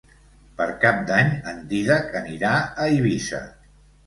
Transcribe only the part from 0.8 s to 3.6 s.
Cap d'Any en Dídac anirà a Eivissa.